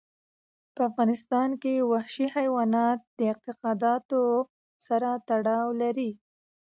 په 0.75 0.81
افغانستان 0.89 1.49
کې 1.61 1.87
وحشي 1.91 2.27
حیوانات 2.35 2.99
د 3.17 3.19
اعتقاداتو 3.31 4.21
سره 4.87 5.09
تړاو 5.29 5.67
لري. 5.81 6.11